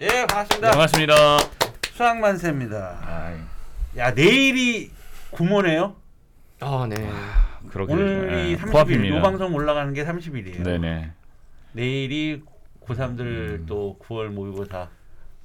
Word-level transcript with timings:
예, 0.00 0.08
반갑습니다. 0.26 0.66
네, 0.66 0.70
반갑습니다. 0.70 1.14
수학만세입니다. 1.92 2.98
아이, 3.04 3.36
야, 3.98 4.12
내일이 4.12 4.90
구모네요. 5.30 5.94
아, 6.60 6.86
네. 6.88 7.10
그러게. 7.68 7.92
오늘이 7.92 8.52
예, 8.52 8.56
30일, 8.56 8.72
코앞입니다. 8.72 9.16
요 9.18 9.22
방송 9.22 9.54
올라가는 9.54 9.92
게 9.92 10.04
30일이에요. 10.06 10.62
네네. 10.62 11.12
내일이 11.72 12.42
고3들 12.80 13.20
음. 13.20 13.66
또 13.68 13.98
9월 14.02 14.28
모의고사. 14.28 14.88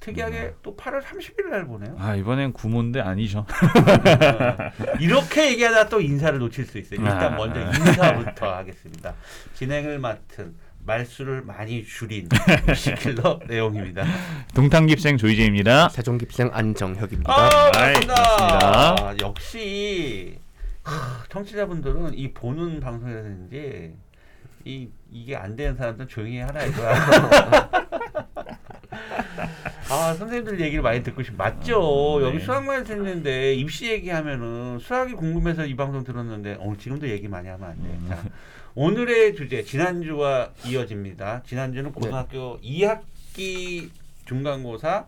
특이하게 0.00 0.54
또 0.62 0.74
8월 0.76 1.02
30일 1.02 1.48
날 1.50 1.66
보네요. 1.66 1.94
아 1.98 2.14
이번엔 2.14 2.52
구몬데 2.52 3.00
아니죠. 3.00 3.44
이렇게 5.00 5.50
얘기하다 5.52 5.88
또 5.88 6.00
인사를 6.00 6.38
놓칠 6.38 6.64
수 6.66 6.78
있어요. 6.78 7.00
일단 7.00 7.34
아. 7.34 7.36
먼저 7.36 7.60
인사부터 7.60 8.54
하겠습니다. 8.56 9.14
진행을 9.54 9.98
맡은 9.98 10.54
말수를 10.86 11.42
많이 11.42 11.84
줄인 11.84 12.28
시킬러 12.74 13.40
내용입니다. 13.46 14.04
동탄깁생 14.54 15.18
조이재입니다. 15.18 15.88
세종깁생 15.88 16.50
안정혁입니다. 16.52 17.32
아. 17.32 17.70
맞습니다. 17.74 18.14
아, 18.16 19.16
역시 19.20 20.38
하, 20.82 21.24
청취자분들은 21.28 22.14
이 22.14 22.32
보는 22.32 22.80
방송이라든지 22.80 23.94
이 24.64 24.88
이게 25.10 25.36
안 25.36 25.56
되는 25.56 25.76
사람들은 25.76 26.08
조용히 26.08 26.38
하라 26.38 26.64
이거야. 26.64 26.94
아 29.88 30.14
선생님들 30.14 30.60
얘기를 30.60 30.82
많이 30.82 31.02
듣고 31.02 31.22
싶 31.22 31.36
맞죠. 31.36 32.16
음, 32.16 32.22
네. 32.22 32.28
여기 32.28 32.40
수학만 32.40 32.84
했는데 32.86 33.54
입시 33.54 33.86
얘기하면은 33.90 34.78
수학이 34.80 35.12
궁금해서 35.14 35.66
이 35.66 35.76
방송 35.76 36.02
들었는데 36.02 36.56
오늘 36.60 36.76
지금도 36.78 37.08
얘기 37.08 37.28
많이 37.28 37.48
하면 37.48 37.68
안 37.70 37.76
돼. 37.76 37.88
음. 37.88 38.10
자, 38.76 38.82
오늘의 38.82 39.34
주제 39.34 39.62
지난주와 39.62 40.50
이어집니다. 40.66 41.42
지난주는 41.44 41.84
네. 41.84 41.90
고등학교 41.92 42.60
2학기 42.60 43.88
중간고사 44.26 45.06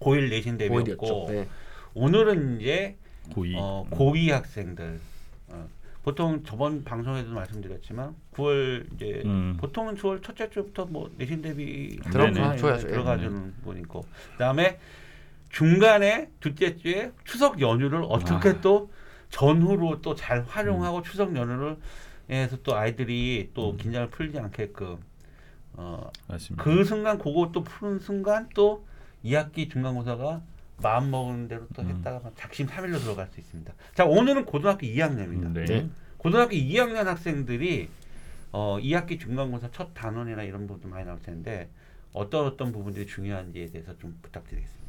고1 0.00 0.30
내신 0.30 0.56
대비였고. 0.56 1.26
네. 1.30 1.48
오늘은 1.94 2.60
이제 2.60 2.96
고이. 3.34 3.54
어, 3.58 3.86
고2 3.90 4.30
학생들 4.30 5.00
어, 5.48 5.68
보통 6.04 6.44
저번 6.44 6.84
방송에도 6.84 7.30
말씀드렸지만 7.32 8.14
9월 8.34 8.94
이제 8.94 9.22
음. 9.24 9.56
보통은 9.58 9.96
9월 9.96 10.22
첫째 10.22 10.48
주부터 10.50 10.84
뭐 10.86 11.10
내신 11.16 11.42
대비. 11.42 11.98
들어가주는 12.88 13.54
분 13.64 13.78
있고 13.78 14.04
그다음에 14.32 14.78
중간에 15.50 16.28
둘째 16.38 16.76
주에 16.76 17.10
추석 17.24 17.60
연휴를 17.60 18.04
어떻게 18.08 18.50
아. 18.50 18.60
또 18.60 18.90
전후로 19.30 20.02
또 20.02 20.14
잘 20.14 20.44
활용하고 20.46 21.02
추석 21.02 21.34
연휴를 21.34 21.76
해서 22.30 22.56
또 22.62 22.74
아이들이 22.74 23.50
또 23.54 23.72
음. 23.72 23.76
긴장을 23.76 24.10
풀지 24.10 24.38
않게끔 24.38 24.98
어, 25.74 26.10
맞습니다. 26.28 26.62
그 26.62 26.84
순간 26.84 27.18
그거 27.18 27.50
또 27.52 27.62
푸는 27.62 28.00
순간 28.00 28.48
또 28.54 28.86
2학기 29.24 29.70
중간고사가 29.70 30.42
마음 30.82 31.10
먹은 31.10 31.48
대로 31.48 31.66
또 31.74 31.82
음. 31.82 31.88
했다가 31.88 32.20
막 32.20 32.32
작심 32.36 32.66
삼일로 32.66 32.98
들어갈 32.98 33.28
수 33.28 33.40
있습니다. 33.40 33.72
자 33.94 34.04
오늘은 34.04 34.44
고등학교 34.44 34.86
2학년입니다. 34.86 35.52
네. 35.52 35.64
네. 35.64 35.88
고등학교 36.18 36.52
2학년 36.52 37.04
학생들이 37.04 37.88
어 38.52 38.78
2학기 38.80 39.20
중간고사 39.20 39.70
첫 39.72 39.92
단원이나 39.94 40.42
이런 40.42 40.66
부분도 40.66 40.88
많이 40.88 41.04
나올 41.04 41.20
텐데 41.20 41.68
어떤 42.12 42.46
어떤 42.46 42.72
부분들이 42.72 43.06
중요한지에 43.06 43.66
대해서 43.66 43.96
좀 43.98 44.18
부탁드리겠습니다. 44.22 44.85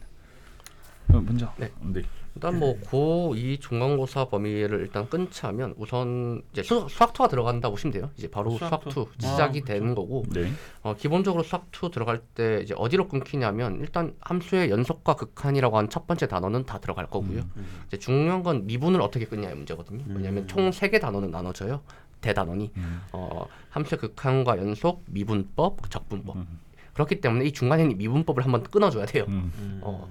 어, 1.14 1.22
먼저. 1.22 1.52
네. 1.58 1.72
네. 1.82 2.02
일단 2.38 2.60
뭐 2.60 2.78
고2 2.82 3.60
중간고사 3.60 4.26
범위를 4.26 4.82
일단 4.82 5.10
끊자면 5.10 5.74
우선 5.76 6.44
이제 6.52 6.62
수, 6.62 6.88
수학투가 6.88 7.30
들어간다 7.30 7.70
보시면 7.72 7.92
돼요. 7.94 8.12
이제 8.16 8.30
바로 8.30 8.52
수학투. 8.52 9.08
아, 9.24 9.28
시작이 9.28 9.62
그렇죠. 9.62 9.74
되는 9.74 9.96
거고 9.96 10.24
네. 10.30 10.52
어, 10.84 10.96
기본적으로 10.96 11.42
수학투 11.42 11.90
들어갈 11.90 12.20
때 12.20 12.60
이제 12.62 12.76
어디로 12.78 13.08
끊기냐면 13.08 13.80
일단 13.80 14.14
함수의 14.20 14.70
연속과 14.70 15.16
극한이라고 15.16 15.78
하는 15.78 15.90
첫 15.90 16.06
번째 16.06 16.28
단어는 16.28 16.66
다 16.66 16.80
들어갈 16.80 17.08
거고요. 17.08 17.40
음. 17.40 17.52
음. 17.58 17.66
이제 17.88 17.98
중요한 17.98 18.44
건 18.44 18.68
미분을 18.68 19.02
어떻게 19.02 19.26
끊냐의 19.26 19.56
문제거든요. 19.56 20.04
왜냐하면 20.08 20.44
음. 20.44 20.48
총세 20.48 20.90
개 20.90 21.00
단어는 21.00 21.32
나눠져요. 21.32 21.82
대단원이 22.22 22.72
음. 22.78 23.02
어, 23.14 23.48
함수의 23.70 24.00
극한과 24.00 24.58
연속, 24.60 25.04
미분법, 25.08 25.90
적분법. 25.90 26.38
음. 26.98 27.06
그렇기 27.08 27.22
때문에 27.22 27.46
이 27.46 27.52
중간에 27.52 27.86
미분법을 27.86 28.44
한번 28.44 28.64
끊어줘야 28.64 29.06
돼요. 29.06 29.26
음. 29.28 29.52
음. 29.60 29.80
어. 29.84 30.10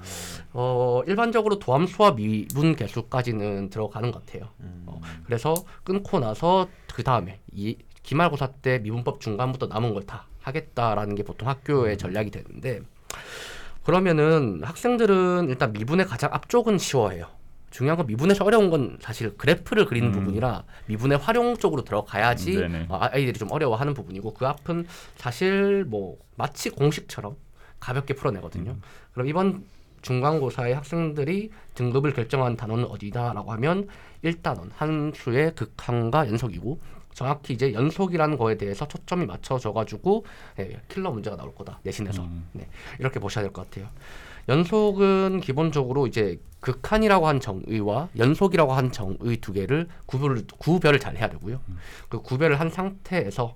어, 0.53 1.03
일반적으로 1.07 1.59
도함수와 1.59 2.15
미분 2.15 2.77
개수까지는 2.77 3.71
들어가는 3.71 4.11
것 4.13 4.25
같아요. 4.25 4.49
음. 4.61 4.85
어, 4.87 5.01
그래서 5.25 5.55
끊고 5.85 6.21
나서 6.21 6.69
그 6.95 7.03
다음에 7.03 7.41
이 7.53 7.77
기말고사 8.03 8.53
때 8.63 8.79
미분법 8.79 9.21
중간부터 9.21 9.67
남은 9.67 9.93
걸 9.93 10.03
다 10.07 10.27
하겠다라는 10.43 11.17
게 11.17 11.25
보통 11.25 11.49
학교의 11.49 11.99
전략이 11.99 12.31
되는데 12.31 12.81
그러면은 13.83 14.61
학생들은 14.63 15.49
일단 15.49 15.73
미분의 15.73 16.07
가장 16.07 16.31
앞쪽은 16.33 16.79
쉬워해요. 16.79 17.27
중요한 17.77 17.99
건 17.99 18.07
미분에서 18.07 18.43
어려운 18.43 18.71
건 18.71 18.97
사실 19.03 19.37
그래프를 19.37 19.85
그리는 19.85 20.09
음. 20.09 20.13
부분이라 20.13 20.65
미분의 20.87 21.19
활용 21.19 21.59
쪽으로 21.59 21.85
들어가야지 21.85 22.57
네네. 22.57 22.87
어, 22.89 22.99
아이들이 23.03 23.39
좀 23.39 23.53
어려워하는 23.53 23.93
부분이고 23.93 24.33
그 24.33 24.47
앞은 24.47 24.87
사실 25.17 25.85
뭐 25.85 26.17
마치 26.37 26.71
공식처럼 26.71 27.37
가볍게 27.79 28.15
풀어내거든요. 28.15 28.71
음. 28.71 28.83
그럼 29.13 29.29
이번 29.29 29.65
중간고사의 30.01 30.75
학생들이 30.75 31.51
등급을 31.75 32.15
결정한 32.15 32.57
단어는 32.57 32.85
어디다라고 32.87 33.53
하면 33.53 33.89
1단원 34.25 34.71
한수의 34.75 35.55
극한과 35.55 36.29
연속이고 36.29 36.81
정확히 37.13 37.53
이제 37.53 37.75
연속이라는 37.75 38.39
거에 38.39 38.57
대해서 38.57 38.89
초점이 38.89 39.27
맞춰져 39.27 39.75
가지고 39.75 40.25
예, 40.59 40.81
킬러 40.89 41.11
문제가 41.11 41.37
나올 41.37 41.55
거다 41.55 41.81
내신에서 41.83 42.23
음. 42.23 42.49
네, 42.53 42.69
이렇게 42.99 43.21
보셔야 43.21 43.45
될 43.45 43.53
것 43.53 43.69
같아요. 43.69 43.91
연속은 44.49 45.41
기본적으로 45.41 46.07
이제 46.07 46.41
극한이라고 46.61 47.29
한 47.29 47.41
정의와 47.41 48.09
연속이라고 48.19 48.73
한 48.73 48.91
정의 48.91 49.37
두 49.39 49.53
개를 49.53 49.89
구별을 50.07 50.45
구별을 50.59 50.99
잘 50.99 51.17
해야 51.17 51.29
되고요. 51.29 51.61
그 52.09 52.23
구별을 52.23 52.59
한 52.59 52.71
상태에서 52.71 53.55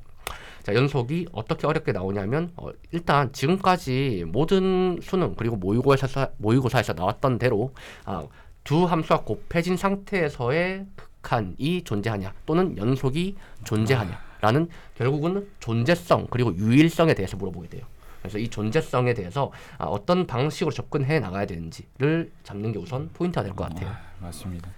자, 0.62 0.74
연속이 0.74 1.26
어떻게 1.32 1.66
어렵게 1.66 1.92
나오냐면 1.92 2.52
어, 2.56 2.68
일단 2.92 3.32
지금까지 3.32 4.24
모든 4.28 4.98
수능 5.02 5.34
그리고 5.34 5.56
모의고사에서 5.56 6.32
모의고사에서 6.36 6.92
나왔던 6.92 7.38
대로 7.38 7.72
아, 8.04 8.26
두 8.62 8.84
함수가 8.84 9.22
곱해진 9.22 9.76
상태에서의 9.76 10.86
극한이 10.96 11.82
존재하냐 11.82 12.34
또는 12.44 12.76
연속이 12.76 13.36
존재하냐라는 13.64 14.68
결국은 14.96 15.48
존재성 15.60 16.26
그리고 16.30 16.54
유일성에 16.54 17.14
대해서 17.14 17.36
물어보게 17.38 17.68
돼요. 17.68 17.86
그래서 18.20 18.38
이 18.38 18.48
존재성에 18.48 19.14
대해서 19.14 19.50
아, 19.78 19.84
어떤 19.86 20.26
방식으로 20.26 20.70
접근해 20.72 21.20
나가야 21.20 21.46
되는지를 21.46 22.30
잡는 22.42 22.72
게 22.72 22.78
우선 22.78 23.08
포인트가 23.14 23.42
될 23.42 23.52
것 23.54 23.68
같아요. 23.68 23.88
아, 23.90 23.98
맞습니다. 24.20 24.70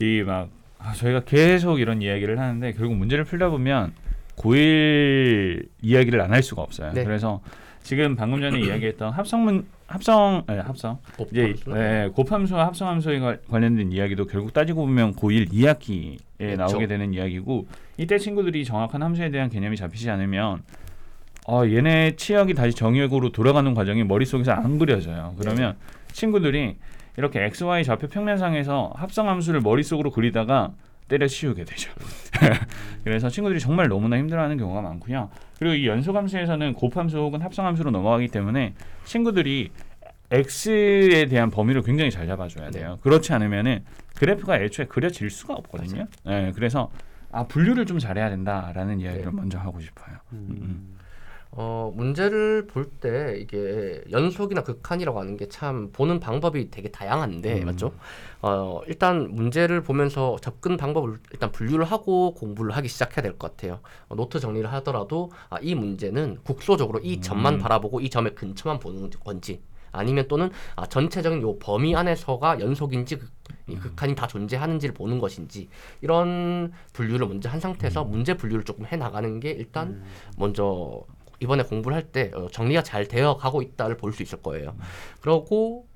이막 0.00 0.48
아, 0.78 0.92
저희가 0.94 1.20
계속 1.20 1.78
이런 1.80 2.02
이야기를 2.02 2.38
하는데 2.38 2.72
결국 2.72 2.96
문제를 2.96 3.24
풀다 3.24 3.50
보면 3.50 3.92
고1 4.36 5.66
이야기를 5.82 6.20
안 6.20 6.32
할 6.32 6.42
수가 6.42 6.62
없어요. 6.62 6.92
네. 6.92 7.04
그래서 7.04 7.40
지금 7.82 8.16
방금 8.16 8.40
전에 8.40 8.58
이야기했던 8.60 9.12
합성문 9.12 9.66
합성 9.86 10.42
네, 10.48 10.58
합성 10.58 10.98
이제 11.30 11.52
곱함수. 11.64 11.70
네, 11.74 12.08
곱함수와 12.14 12.66
합성함수에 12.68 13.18
관- 13.18 13.38
관련된 13.50 13.92
이야기도 13.92 14.26
결국 14.26 14.52
따지고 14.54 14.86
보면 14.86 15.14
고1 15.14 15.52
2학기에 15.52 16.18
그렇죠. 16.38 16.56
나오게 16.56 16.86
되는 16.86 17.12
이야기고 17.12 17.66
이때 17.98 18.18
친구들이 18.18 18.64
정확한 18.64 19.02
함수에 19.02 19.30
대한 19.30 19.50
개념이 19.50 19.76
잡히지 19.76 20.08
않으면 20.10 20.62
어, 21.46 21.64
얘네 21.66 22.16
치역이 22.16 22.54
다시 22.54 22.74
정역으로 22.74 23.32
돌아가는 23.32 23.74
과정이 23.74 24.04
머릿속에서 24.04 24.52
안 24.52 24.78
그려져요. 24.78 25.34
그러면 25.38 25.76
친구들이 26.12 26.76
이렇게 27.16 27.44
x, 27.44 27.64
y 27.64 27.84
좌표 27.84 28.08
평면상에서 28.08 28.92
합성함수를 28.94 29.60
머릿속으로 29.60 30.10
그리다가 30.10 30.72
때려 31.08 31.26
치우게 31.26 31.64
되죠. 31.64 31.90
그래서 33.04 33.28
친구들이 33.28 33.60
정말 33.60 33.88
너무나 33.88 34.16
힘들어하는 34.16 34.56
경우가 34.56 34.80
많고요. 34.80 35.30
그리고 35.58 35.74
이 35.74 35.86
연속함수에서는 35.86 36.74
곱함수 36.74 37.18
혹은 37.18 37.42
합성함수로 37.42 37.90
넘어가기 37.90 38.28
때문에 38.28 38.74
친구들이 39.04 39.70
x에 40.30 41.26
대한 41.26 41.50
범위를 41.50 41.82
굉장히 41.82 42.10
잘 42.10 42.26
잡아줘야 42.26 42.70
돼요. 42.70 42.98
그렇지 43.02 43.34
않으면은 43.34 43.84
그래프가 44.16 44.58
애초에 44.58 44.86
그려질 44.86 45.28
수가 45.28 45.54
없거든요. 45.54 46.06
네, 46.24 46.52
그래서 46.54 46.90
아 47.30 47.46
분류를 47.46 47.84
좀 47.84 47.98
잘해야 47.98 48.30
된다라는 48.30 49.00
이야기를 49.00 49.26
네. 49.26 49.30
먼저 49.32 49.58
하고 49.58 49.80
싶어요. 49.80 50.16
음. 50.32 50.96
어, 51.54 51.92
문제를 51.94 52.66
볼 52.66 52.90
때 53.00 53.36
이게 53.38 54.02
연속이나 54.10 54.62
극한이라고 54.62 55.20
하는 55.20 55.36
게 55.36 55.48
참 55.48 55.90
보는 55.92 56.18
방법이 56.20 56.70
되게 56.70 56.90
다양한데 56.90 57.60
음. 57.60 57.66
맞죠? 57.66 57.92
어, 58.40 58.80
일단 58.86 59.30
문제를 59.34 59.82
보면서 59.82 60.36
접근 60.40 60.76
방법을 60.78 61.18
일단 61.32 61.52
분류를 61.52 61.84
하고 61.84 62.32
공부를 62.34 62.74
하기 62.76 62.88
시작해야 62.88 63.22
될 63.22 63.32
것 63.38 63.50
같아요. 63.56 63.80
어, 64.08 64.14
노트 64.14 64.40
정리를 64.40 64.70
하더라도 64.74 65.30
아, 65.50 65.58
이 65.60 65.74
문제는 65.74 66.38
국소적으로 66.44 67.00
이 67.00 67.20
점만 67.20 67.54
음. 67.54 67.58
바라보고 67.58 68.00
이 68.00 68.08
점의 68.08 68.34
근처만 68.34 68.78
보는 68.78 69.10
건지 69.22 69.60
아니면 69.90 70.26
또는 70.28 70.50
아, 70.76 70.86
전체적인 70.86 71.42
요 71.42 71.58
범위 71.58 71.94
안에서가 71.94 72.60
연속인지 72.60 73.18
극, 73.18 73.30
이 73.68 73.76
극한이 73.76 74.14
다 74.14 74.26
존재하는지를 74.26 74.94
보는 74.94 75.18
것인지 75.18 75.68
이런 76.00 76.72
분류를 76.94 77.26
먼저 77.26 77.50
한 77.50 77.60
상태에서 77.60 78.04
문제 78.04 78.34
분류를 78.36 78.64
조금 78.64 78.86
해 78.86 78.96
나가는 78.96 79.38
게 79.38 79.50
일단 79.50 79.88
음. 79.88 80.04
먼저 80.38 81.02
이번에 81.42 81.64
공부를 81.64 81.96
할때 81.96 82.30
어, 82.34 82.48
정리가 82.48 82.82
잘 82.82 83.06
되어 83.08 83.36
가고 83.36 83.62
있다를 83.62 83.96
볼 83.96 84.12
수 84.12 84.22
있을 84.22 84.40
거예요. 84.42 84.74
그러고 85.20 85.86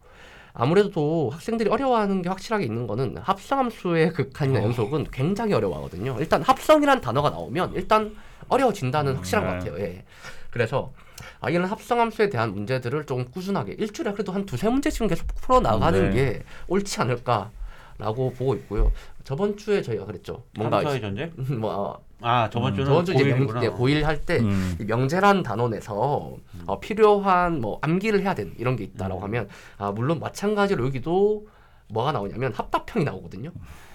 아무래도 0.52 1.30
학생들이 1.32 1.68
어려워하는 1.68 2.22
게 2.22 2.30
확실하게 2.30 2.64
있는 2.64 2.86
거는 2.86 3.18
합성함수의 3.18 4.12
극한이나 4.14 4.62
연속은 4.62 5.08
굉장히 5.12 5.52
어려워하거든요. 5.52 6.16
일단 6.18 6.42
합성이란 6.42 7.00
단어가 7.02 7.28
나오면 7.30 7.74
일단 7.74 8.16
어려워진다는 8.48 9.16
확실한 9.16 9.44
것 9.46 9.52
네. 9.52 9.58
같아요. 9.70 9.84
예. 9.84 10.04
그래서 10.50 10.92
아, 11.40 11.50
이런 11.50 11.66
합성함수에 11.66 12.30
대한 12.30 12.54
문제들을 12.54 13.04
좀 13.04 13.26
꾸준하게 13.30 13.74
일주일에 13.78 14.12
그래도 14.12 14.32
한 14.32 14.46
두세 14.46 14.70
문제씩은 14.70 15.08
계속 15.08 15.26
풀어 15.34 15.60
나가는 15.60 16.10
네. 16.10 16.16
게 16.16 16.42
옳지 16.68 17.02
않을까 17.02 17.50
라고 17.98 18.32
보고 18.32 18.54
있고요. 18.54 18.92
저번 19.24 19.56
주에 19.56 19.82
저희가 19.82 20.04
그랬죠. 20.04 20.42
뭔가 20.56 20.76
뭔가 20.76 20.94
의 20.94 21.00
전쟁? 21.00 21.32
뭐 21.58 21.72
어, 21.72 21.98
아 22.20 22.48
저번 22.50 22.72
음, 22.72 22.76
주는 22.76 22.88
저번 22.88 23.04
주 23.04 23.14
이제 23.14 23.24
명, 23.24 23.46
고일이구나. 23.46 23.64
예, 23.64 23.68
고1 23.70 24.02
할때 24.02 24.38
음. 24.38 24.76
이 24.80 24.84
명제란 24.84 25.42
단어 25.42 25.68
내서 25.68 26.36
어, 26.66 26.80
필요한 26.80 27.60
뭐 27.60 27.78
암기를 27.82 28.20
해야 28.20 28.34
되는 28.34 28.54
이런 28.58 28.76
게 28.76 28.84
있다라고 28.84 29.20
음. 29.20 29.24
하면 29.24 29.48
아, 29.78 29.90
물론 29.90 30.20
마찬가지로 30.20 30.84
여기도 30.86 31.46
뭐가 31.88 32.12
나오냐면 32.12 32.52
합답형이 32.52 33.04
나오거든요. 33.04 33.50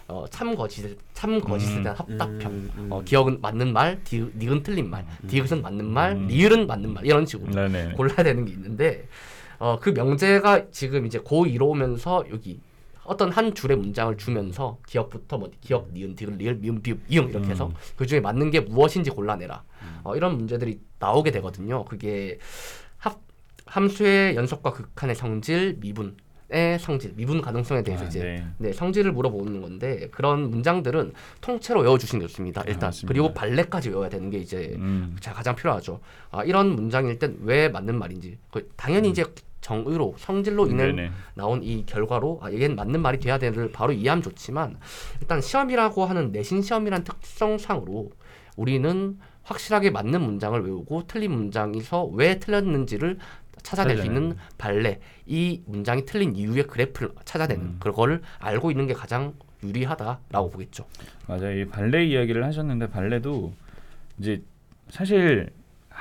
어, 0.08 0.26
참 0.30 0.56
거짓 0.56 0.98
참 1.14 1.40
거짓에 1.40 1.78
음. 1.78 1.84
대한 1.84 1.98
합답형. 1.98 2.52
음, 2.52 2.72
음. 2.76 2.88
어, 2.92 3.02
기억은 3.04 3.40
맞는 3.42 3.72
말, 3.72 4.04
디귿, 4.04 4.34
니은 4.38 4.64
틀린 4.64 4.90
말, 4.90 5.06
디귿은 5.28 5.62
맞는 5.62 5.86
말, 5.86 6.12
음. 6.14 6.28
리을은 6.28 6.68
맞는 6.68 6.94
말 6.94 7.06
이런 7.06 7.26
식으로 7.26 7.52
네네. 7.54 7.94
골라야 7.94 8.24
되는 8.24 8.44
게 8.44 8.52
있는데 8.52 9.08
어, 9.60 9.78
그 9.80 9.90
명제가 9.92 10.72
지금 10.72 11.06
이제 11.06 11.20
고2로 11.20 11.70
오면서 11.70 12.26
여기 12.32 12.60
어떤 13.04 13.32
한 13.32 13.54
줄의 13.54 13.78
문장을 13.78 14.16
주면서 14.18 14.78
기억부터 14.88 15.38
뭐 15.38 15.50
기억, 15.60 15.92
니은, 15.92 16.16
디귿, 16.16 16.38
리을, 16.38 16.56
미음, 16.56 16.82
비읍, 16.82 17.00
이응 17.10 17.30
이렇게 17.30 17.50
해서 17.50 17.68
음. 17.68 17.74
그 17.96 18.06
중에 18.06 18.20
맞는 18.20 18.52
게 18.52 18.60
무엇인지 18.60 19.10
골라내라. 19.12 19.64
어, 20.04 20.16
이런 20.16 20.38
문제들이 20.38 20.80
나오게 21.00 21.32
되거든요. 21.32 21.86
그게 21.86 22.38
합, 22.98 23.20
함수의 23.66 24.36
연속과 24.36 24.72
극한의 24.72 25.16
성질, 25.16 25.78
미분 25.80 26.16
의 26.54 26.78
성질, 26.80 27.14
미분 27.16 27.42
가능성에 27.42 27.82
대해서 27.82 28.04
아, 28.04 28.08
이제 28.08 28.20
네. 28.20 28.46
네, 28.58 28.74
성질을 28.74 29.14
물어보는 29.14 29.62
건데 29.62 30.10
그런 30.12 30.52
문장들은 30.52 31.14
통째로 31.40 31.80
외워주시는 31.80 32.20
게 32.20 32.28
좋습니다. 32.28 32.62
일단 32.68 32.88
맞습니다. 32.88 33.08
그리고 33.08 33.34
발레까지 33.34 33.88
외워야 33.88 34.10
되는 34.10 34.30
게 34.30 34.40
이제 34.40 34.74
음. 34.76 35.16
자 35.22 35.32
가장 35.32 35.56
필요하죠. 35.56 36.02
아, 36.30 36.44
이런 36.44 36.76
문장일 36.76 37.20
땐 37.20 37.38
왜 37.44 37.70
맞는 37.70 37.98
말인지 37.98 38.38
그 38.52 38.70
당연히 38.76 39.12
이제 39.12 39.24
정의로 39.62 40.16
성질로 40.18 40.68
인해 40.68 40.90
음. 40.90 40.96
네네. 40.96 41.12
나온 41.36 41.64
이 41.64 41.86
결과로 41.86 42.40
아, 42.42 42.52
얘는 42.52 42.76
맞는 42.76 43.02
말이 43.02 43.20
돼야 43.20 43.38
되는 43.38 43.72
바로 43.72 43.94
이해하면 43.94 44.22
좋지만 44.24 44.78
일단 45.22 45.40
시험이라고 45.40 46.06
하는 46.06 46.32
내신 46.32 46.62
시험이란 46.62 47.04
특성상으로 47.04 48.12
우리는 48.58 49.18
확실하게 49.44 49.92
맞는 49.92 50.22
문장을 50.22 50.62
외우고 50.62 51.04
틀린 51.08 51.32
문장에서 51.32 52.06
왜 52.06 52.40
틀렸는지를 52.40 53.18
찾아낼 53.64 53.98
수 53.98 54.06
있는 54.06 54.36
발레 54.58 55.00
이 55.28 55.62
문장이 55.66 56.06
틀린 56.06 56.36
이유의 56.36 56.66
그래프를 56.68 57.12
찾아내는 57.26 57.64
음. 57.64 57.78
그거를 57.80 58.22
알고 58.40 58.72
있는 58.72 58.88
게 58.88 58.94
가장 58.94 59.34
유리하다라고 59.64 60.50
보겠죠. 60.50 60.86
맞아요. 61.28 61.60
이 61.60 61.66
발레 61.66 62.06
이야기를 62.06 62.44
하셨는데 62.44 62.90
발레도 62.90 63.54
이제 64.18 64.42
사실 64.90 65.52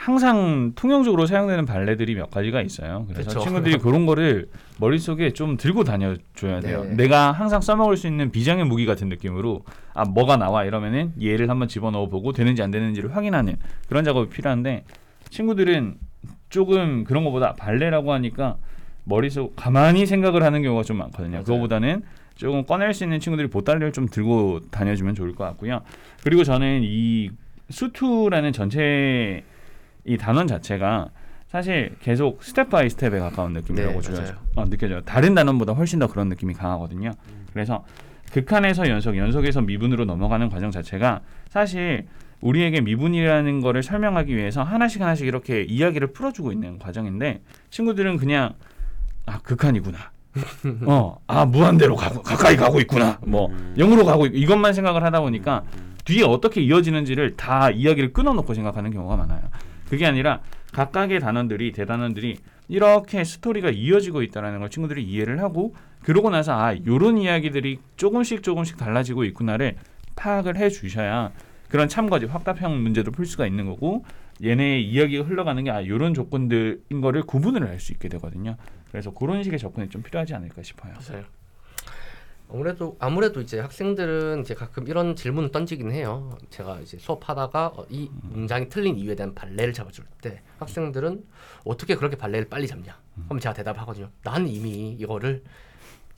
항상 0.00 0.72
통용적으로 0.76 1.26
사용되는 1.26 1.66
발레들이 1.66 2.14
몇 2.14 2.30
가지가 2.30 2.62
있어요. 2.62 3.04
그래서 3.06 3.28
그쵸. 3.28 3.40
친구들이 3.40 3.76
그런 3.84 4.06
거를 4.06 4.48
머릿속에 4.78 5.34
좀 5.34 5.58
들고 5.58 5.84
다녀줘야 5.84 6.60
돼요. 6.60 6.84
네. 6.84 6.94
내가 6.94 7.32
항상 7.32 7.60
써먹을 7.60 7.98
수 7.98 8.06
있는 8.06 8.30
비장의 8.30 8.64
무기 8.64 8.86
같은 8.86 9.10
느낌으로 9.10 9.62
아 9.92 10.06
뭐가 10.06 10.38
나와 10.38 10.64
이러면은 10.64 11.12
얘를 11.22 11.50
한번 11.50 11.68
집어넣어 11.68 12.08
보고 12.08 12.32
되는지 12.32 12.62
안 12.62 12.70
되는지를 12.70 13.14
확인하는 13.14 13.58
그런 13.90 14.02
작업이 14.02 14.30
필요한데 14.30 14.84
친구들은 15.28 15.96
조금 16.48 17.04
그런 17.04 17.22
것보다 17.24 17.54
발레라고 17.56 18.14
하니까 18.14 18.56
머릿속 19.04 19.54
가만히 19.54 20.06
생각을 20.06 20.42
하는 20.42 20.62
경우가 20.62 20.82
좀 20.82 20.96
많거든요. 20.96 21.32
맞아요. 21.32 21.44
그거보다는 21.44 22.04
조금 22.36 22.64
꺼낼 22.64 22.94
수 22.94 23.04
있는 23.04 23.20
친구들이 23.20 23.50
보따리를 23.50 23.92
좀 23.92 24.08
들고 24.08 24.60
다녀주면 24.70 25.14
좋을 25.14 25.34
것 25.34 25.44
같고요. 25.44 25.82
그리고 26.24 26.42
저는 26.42 26.80
이 26.84 27.28
수투라는 27.68 28.54
전체 28.54 29.44
이 30.04 30.16
단원 30.16 30.46
자체가 30.46 31.10
사실 31.48 31.96
계속 32.00 32.42
step 32.44 32.70
by 32.70 32.88
step에 32.88 33.18
가까운 33.18 33.52
느낌이라고 33.52 34.00
네. 34.00 34.32
어, 34.56 34.64
느껴져요. 34.66 35.00
다른 35.00 35.34
단원보다 35.34 35.72
훨씬 35.72 35.98
더 35.98 36.06
그런 36.06 36.28
느낌이 36.28 36.54
강하거든요. 36.54 37.10
그래서 37.52 37.84
극한에서 38.32 38.88
연속, 38.88 39.16
연속에서 39.16 39.60
미분으로 39.60 40.04
넘어가는 40.04 40.48
과정 40.48 40.70
자체가 40.70 41.20
사실 41.48 42.06
우리에게 42.40 42.80
미분이라는 42.80 43.60
거를 43.60 43.82
설명하기 43.82 44.34
위해서 44.34 44.62
하나씩 44.62 45.02
하나씩 45.02 45.26
이렇게 45.26 45.62
이야기를 45.62 46.12
풀어주고 46.12 46.52
있는 46.52 46.78
과정인데 46.78 47.42
친구들은 47.70 48.16
그냥 48.16 48.54
아 49.26 49.38
극한이구나. 49.40 49.98
어, 50.86 51.18
아 51.26 51.44
무한대로 51.44 51.96
가고, 51.96 52.22
가까이 52.22 52.56
가고 52.56 52.78
있구나. 52.80 53.18
뭐 53.26 53.48
음. 53.48 53.74
영으로 53.76 54.04
가고 54.04 54.26
있, 54.26 54.30
이것만 54.34 54.72
생각을 54.72 55.02
하다 55.02 55.20
보니까 55.20 55.64
음. 55.76 55.96
뒤에 56.04 56.22
어떻게 56.22 56.62
이어지는지를 56.62 57.36
다 57.36 57.70
이야기를 57.70 58.12
끊어놓고 58.12 58.54
생각하는 58.54 58.92
경우가 58.92 59.16
많아요. 59.16 59.42
그게 59.90 60.06
아니라 60.06 60.40
각각의 60.72 61.18
단원들이 61.20 61.72
대단원들이 61.72 62.38
이렇게 62.68 63.24
스토리가 63.24 63.70
이어지고 63.70 64.22
있다라는 64.22 64.60
걸 64.60 64.70
친구들이 64.70 65.02
이해를 65.02 65.40
하고 65.40 65.74
그러고 66.02 66.30
나서 66.30 66.52
아 66.58 66.74
요런 66.86 67.18
이야기들이 67.18 67.78
조금씩 67.96 68.42
조금씩 68.44 68.76
달라지고 68.78 69.24
있구나를 69.24 69.74
파악을 70.16 70.56
해 70.56 70.70
주셔야 70.70 71.32
그런 71.68 71.88
참거지 71.88 72.26
확답형 72.26 72.82
문제도 72.82 73.10
풀 73.10 73.26
수가 73.26 73.46
있는 73.46 73.66
거고 73.66 74.04
얘네의 74.42 74.84
이야기가 74.88 75.24
흘러가는 75.24 75.62
게 75.64 75.70
아 75.70 75.84
요런 75.86 76.14
조건들인 76.14 77.00
거를 77.02 77.22
구분을 77.22 77.68
할 77.68 77.80
수 77.80 77.92
있게 77.92 78.08
되거든요. 78.08 78.56
그래서 78.90 79.10
그런 79.12 79.42
식의 79.42 79.58
접근이 79.58 79.88
좀 79.90 80.02
필요하지 80.02 80.34
않을까 80.34 80.62
싶어요. 80.62 80.94
맞아요. 80.94 81.24
아무래도 82.52 82.96
아무래도 82.98 83.40
이제 83.40 83.60
학생들은 83.60 84.40
이제 84.40 84.54
가끔 84.54 84.88
이런 84.88 85.14
질문을 85.14 85.52
던지긴 85.52 85.92
해요. 85.92 86.36
제가 86.50 86.80
이제 86.80 86.98
수업하다가 86.98 87.66
어, 87.76 87.86
이 87.88 88.10
문장이 88.22 88.68
틀린 88.68 88.98
이유에 88.98 89.14
대한 89.14 89.34
발레를 89.34 89.72
잡아줄 89.72 90.04
때 90.20 90.42
학생들은 90.58 91.24
어떻게 91.64 91.94
그렇게 91.94 92.16
발레를 92.16 92.48
빨리 92.48 92.66
잡냐? 92.66 92.98
그럼 93.26 93.38
제가 93.38 93.54
대답하거든요. 93.54 94.10
난 94.24 94.48
이미 94.48 94.96
이거를 94.98 95.44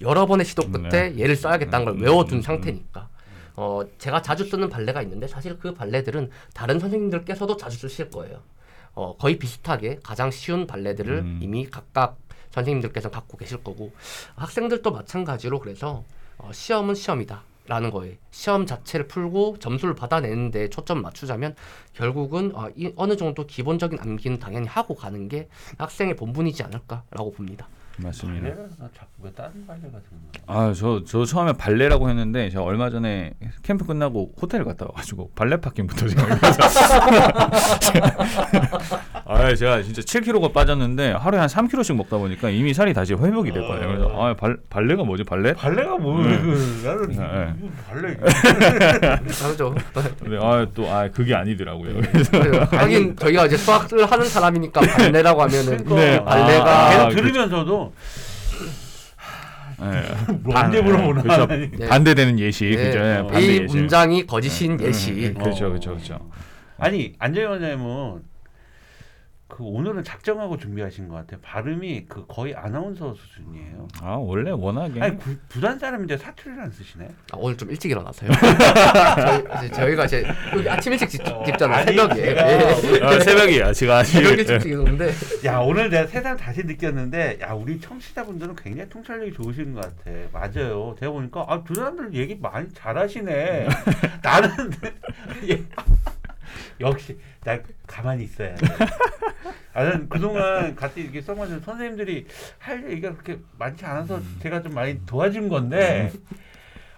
여러 0.00 0.26
번의 0.26 0.46
시도 0.46 0.70
끝에 0.70 1.10
네. 1.10 1.18
얘를 1.18 1.36
써야겠다는 1.36 1.84
걸 1.84 1.94
음, 1.94 2.02
외워둔 2.02 2.36
음, 2.36 2.38
음. 2.38 2.42
상태니까. 2.42 3.08
어 3.54 3.82
제가 3.98 4.22
자주 4.22 4.44
쓰는 4.44 4.70
발레가 4.70 5.02
있는데 5.02 5.28
사실 5.28 5.58
그 5.58 5.74
발레들은 5.74 6.30
다른 6.54 6.78
선생님들께서도 6.78 7.58
자주 7.58 7.76
쓰실 7.76 8.10
거예요. 8.10 8.40
어 8.94 9.16
거의 9.18 9.38
비슷하게 9.38 10.00
가장 10.02 10.30
쉬운 10.30 10.66
발레들을 10.66 11.18
음. 11.18 11.38
이미 11.42 11.66
각각 11.66 12.16
선생님들께서 12.52 13.10
갖고 13.10 13.36
계실 13.36 13.62
거고 13.62 13.92
학생들도 14.36 14.90
마찬가지로 14.90 15.58
그래서 15.58 16.04
어, 16.38 16.50
시험은 16.52 16.94
시험이다 16.94 17.42
라는 17.66 17.90
거에 17.90 18.18
시험 18.30 18.66
자체를 18.66 19.06
풀고 19.06 19.58
점수를 19.58 19.94
받아내는데 19.94 20.68
초점 20.68 21.00
맞추자면 21.00 21.54
결국은 21.94 22.54
어, 22.54 22.68
이, 22.76 22.92
어느 22.96 23.16
정도 23.16 23.46
기본적인 23.46 23.98
암기는 24.00 24.38
당연히 24.38 24.66
하고 24.66 24.94
가는 24.94 25.28
게 25.28 25.48
학생의 25.78 26.16
본분이지 26.16 26.62
않을까라고 26.64 27.32
봅니다. 27.32 27.68
맞습니다. 28.02 28.48
발레가 28.48 28.62
나 28.78 28.88
자꾸 28.96 29.08
왜 29.22 29.30
다른 29.32 29.66
발레 29.66 29.80
같은 29.82 30.00
거? 30.00 30.42
아, 30.46 30.72
저, 30.74 31.02
저 31.06 31.24
처음에 31.24 31.52
발레라고 31.54 32.08
했는데 32.08 32.48
제가 32.50 32.62
얼마 32.64 32.90
전에 32.90 33.34
캠프 33.62 33.84
끝나고 33.84 34.32
호텔 34.40 34.64
갔다 34.64 34.86
와가지고 34.86 35.30
발레 35.34 35.58
파킹부터 35.60 36.08
생각해서 36.08 36.62
아, 39.24 39.54
제가 39.54 39.82
진짜 39.82 40.02
7kg가 40.02 40.52
빠졌는데 40.52 41.12
하루에 41.12 41.40
한 41.40 41.48
3kg씩 41.48 41.94
먹다 41.96 42.18
보니까 42.18 42.50
이미 42.50 42.74
살이 42.74 42.92
다시 42.92 43.14
회복이 43.14 43.52
됐거든요. 43.52 43.86
그래서 43.88 44.10
아, 44.22 44.34
발, 44.34 44.56
발레가 44.68 45.04
뭐지? 45.04 45.24
발레? 45.24 45.54
발레가 45.54 45.96
뭐? 45.98 46.22
네. 46.22 46.38
그, 46.40 46.82
나는 46.84 47.10
네. 47.10 47.54
발레. 47.88 48.16
다르죠. 49.32 49.74
근데 50.22 50.38
아, 50.40 50.66
또 50.74 50.88
아, 50.90 51.08
그게 51.08 51.34
아니더라고요. 51.34 52.00
그래서 52.10 52.30
하긴 52.76 53.16
저희가 53.16 53.46
이제 53.46 53.56
수학을 53.56 54.10
하는 54.10 54.26
사람이니까 54.26 54.80
발레라고 54.80 55.42
하면은 55.42 55.76
네. 55.84 56.22
발레가 56.24 56.86
아, 56.86 56.90
계속 56.90 57.08
그- 57.10 57.14
들으면서도 57.16 57.91
예. 59.82 60.32
뭔데 60.42 60.80
물어보나? 60.80 61.22
그렇죠. 61.22 61.46
네. 61.46 61.88
반대되는 61.88 62.38
예시, 62.38 62.66
네. 62.66 62.76
그죠? 62.76 62.98
예, 62.98 63.20
이 63.20 63.32
반대 63.32 63.62
예시. 63.64 63.76
문장이 63.76 64.26
거짓인 64.26 64.80
예시. 64.80 65.10
음, 65.10 65.34
그렇죠, 65.34 65.66
어. 65.66 65.68
그렇죠, 65.70 65.90
그렇죠. 65.90 66.30
아니 66.78 67.14
안정현 67.18 67.50
원장님은 67.52 68.22
그 69.54 69.64
오늘은 69.64 70.02
작정하고 70.02 70.56
준비하신 70.56 71.08
것 71.08 71.16
같아요. 71.16 71.38
발음이 71.42 72.06
그 72.08 72.24
거의 72.26 72.54
아나운서 72.54 73.14
수준이에요. 73.14 73.86
아, 74.00 74.14
원래 74.14 74.50
워낙에 74.50 74.98
아니 74.98 75.18
구, 75.18 75.36
부산 75.50 75.78
사람인데 75.78 76.16
사투리를 76.16 76.58
안 76.62 76.70
쓰시네. 76.70 77.04
아, 77.32 77.36
오늘 77.36 77.54
좀 77.58 77.70
일찍 77.70 77.90
일어나서요. 77.90 78.30
저희, 79.60 79.70
저희가 79.70 80.06
이제 80.06 80.24
여기 80.56 80.70
아침 80.70 80.94
일찍 80.94 81.10
집, 81.10 81.20
집잖아요. 81.44 81.84
새벽에. 81.84 82.14
제가- 82.34 82.96
예. 82.96 83.02
아, 83.04 83.20
새벽이야. 83.20 83.72
지금 83.74 83.92
아직 83.92 84.12
새벽 84.12 84.38
일찍 84.38 84.64
일어났는데 84.70 85.12
야 85.44 85.58
오늘 85.58 85.90
내가 85.90 86.06
세상 86.06 86.34
다시 86.34 86.62
느꼈는데 86.64 87.38
야 87.42 87.52
우리 87.52 87.78
청취자분들은 87.78 88.56
굉장히 88.56 88.88
통찰력이 88.88 89.34
좋으신 89.34 89.74
것 89.74 89.82
같아. 89.82 90.10
맞아요. 90.32 90.96
제가 90.98 91.12
보니까 91.12 91.44
아두 91.46 91.74
사람들 91.74 92.14
얘기 92.14 92.36
많이 92.40 92.66
잘하시네. 92.72 93.68
나는 94.24 94.48
예. 95.50 95.62
역시 96.80 97.18
나 97.44 97.58
가만히 97.86 98.24
있어야 98.24 98.54
돼. 98.54 98.66
아, 99.74 99.84
난 99.84 100.08
그동안 100.08 100.76
같이 100.76 101.00
이렇게 101.00 101.20
써마는 101.22 101.60
선생님들이 101.60 102.26
할 102.58 102.90
얘기가 102.90 103.12
그렇게 103.12 103.38
많지 103.58 103.84
않아서 103.86 104.20
제가 104.42 104.62
좀 104.62 104.74
많이 104.74 105.04
도와준 105.06 105.48
건데 105.48 106.12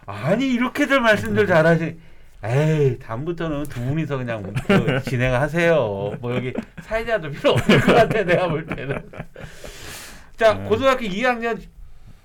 아니 0.07 0.53
이렇게들 0.53 1.01
말씀들 1.01 1.47
잘하시. 1.47 1.99
에이 2.47 2.99
다음부터는 2.99 3.65
두 3.65 3.81
분이서 3.81 4.19
그냥 4.19 4.43
그 4.43 5.03
진행하세요. 5.09 6.19
뭐 6.21 6.35
여기 6.37 6.53
사회자도 6.83 7.31
필요 7.31 7.53
없을 7.53 7.81
것 7.81 7.95
같아 7.95 8.23
내가 8.23 8.49
볼 8.49 8.67
때는. 8.67 9.11
자 10.37 10.53
네. 10.53 10.69
고등학교 10.69 11.07
2학년 11.07 11.59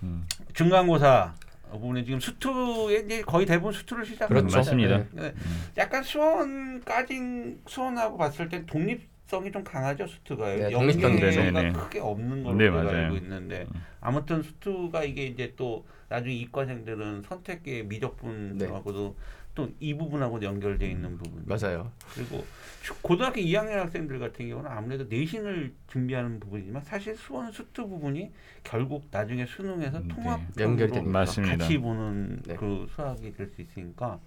음. 0.04 0.26
중간고사 0.54 1.34
부분에 1.72 2.04
지금 2.04 2.20
수투에 2.20 3.04
이제 3.06 3.22
거의 3.22 3.46
대부분 3.46 3.72
수투를 3.74 4.06
시작하는 4.06 4.42
그렇죠. 4.42 4.58
맞습니다. 4.58 5.06
네. 5.12 5.34
약간 5.78 6.04
수원까지 6.04 7.60
수원하고 7.68 8.18
봤을 8.18 8.50
때 8.50 8.66
독립 8.66 9.08
성이 9.30 9.52
좀 9.52 9.64
강하죠 9.64 10.08
수투가 10.08 10.56
네, 10.56 10.72
연계가 10.72 11.10
네, 11.10 11.52
네. 11.52 11.72
크게 11.72 12.00
없는 12.00 12.44
걸로 12.44 12.58
네, 12.58 12.66
제가 12.66 12.84
맞아요. 12.84 12.98
알고 13.06 13.16
있는데 13.18 13.68
음. 13.74 13.82
아무튼 14.02 14.42
수투가 14.42 15.04
이게 15.04 15.28
이제 15.28 15.54
또 15.56 15.86
나중에 16.08 16.34
이과생들은 16.34 17.22
선택의 17.28 17.86
미적분하고도 17.86 19.16
또 19.56 19.68
이 19.80 19.94
부분하고 19.94 20.42
연결돼 20.42 20.90
있는 20.90 21.18
부분 21.18 21.44
맞아요. 21.46 21.92
그리고 22.14 22.46
주- 22.82 22.96
고등학교 23.02 23.42
2학년 23.42 23.72
학생들 23.74 24.20
같은 24.20 24.48
경우는 24.48 24.70
아무래도 24.72 25.04
내신을 25.06 25.74
준비하는 25.88 26.40
부분이지만 26.40 26.82
사실 26.84 27.16
수원 27.18 27.52
수투 27.52 27.88
부분이 27.90 28.32
결국 28.64 29.08
나중에 29.12 29.46
수능에서 29.46 30.00
네. 30.00 30.08
통합 30.08 30.40
연결되니까. 30.58 31.10
맞습니다. 31.12 31.58
같이 31.58 31.78
보는 31.78 32.42
네. 32.46 32.56
그 32.56 32.88
수학이 32.96 33.34
될 33.34 33.50
수 33.54 33.62
있으니까 33.62 34.20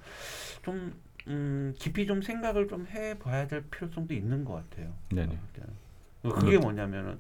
좀 0.62 0.92
음, 1.28 1.72
깊이 1.78 2.04
좀 2.06 2.20
생각을 2.20 2.66
좀 2.68 2.86
해봐야 2.86 3.46
될 3.46 3.62
필요성도 3.70 4.12
있는 4.12 4.44
것 4.44 4.54
같아요. 4.54 4.92
네네. 5.14 5.38
때는. 5.54 6.34
그게 6.40 6.58
뭐냐면은 6.58 7.12
아, 7.12 7.16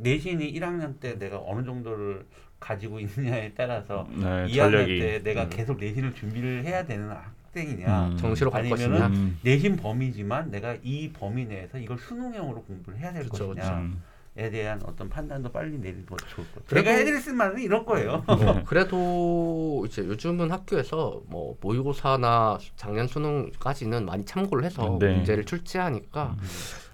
내신이 0.00 0.52
1학년 0.54 0.98
때 1.00 1.18
내가 1.18 1.40
어느 1.44 1.64
정도를 1.64 2.24
가지고 2.58 3.00
있느냐에 3.00 3.52
따라서 3.56 4.06
네, 4.10 4.46
2학년 4.46 4.54
전략이 4.54 4.98
때 5.00 5.22
내가 5.22 5.44
음. 5.44 5.50
계속 5.50 5.78
내신을 5.78 6.14
준비를 6.14 6.64
해야 6.64 6.84
되는 6.84 7.10
학생이냐 7.10 8.08
음. 8.08 8.16
정시로 8.18 8.50
갈 8.50 8.60
아니면은 8.60 8.90
것이냐. 8.90 9.06
음. 9.06 9.38
내신 9.42 9.76
범위지만 9.76 10.50
내가 10.50 10.76
이 10.82 11.10
범위 11.12 11.46
내에서 11.46 11.78
이걸 11.78 11.98
수능형으로 11.98 12.62
공부를 12.62 12.98
해야 12.98 13.12
될 13.12 13.24
그쵸, 13.24 13.48
것이냐에 13.48 13.72
음. 13.78 14.02
대한 14.34 14.80
어떤 14.84 15.08
판단도 15.08 15.50
빨리 15.50 15.78
내리는 15.78 16.04
것도 16.06 16.26
좋을 16.28 16.46
것 16.52 16.66
같아요. 16.66 16.82
제가 16.82 16.96
해드릴 16.96 17.34
말은 17.34 17.60
이런 17.60 17.84
거예요. 17.84 18.22
뭐 18.26 18.62
그래도 18.66 19.84
이제 19.86 20.02
요즘은 20.06 20.50
학교에서 20.50 21.22
뭐 21.26 21.56
모의고사나 21.62 22.58
작년 22.76 23.06
수능까지는 23.06 24.04
많이 24.04 24.24
참고를 24.24 24.64
해서 24.64 24.98
네. 25.00 25.14
문제를 25.16 25.44
출제하니까 25.44 26.36